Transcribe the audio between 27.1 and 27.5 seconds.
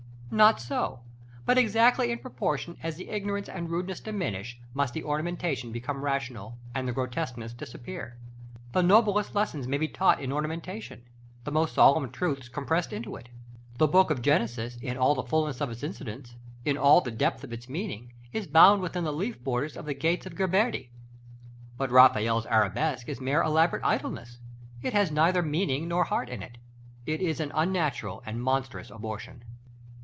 is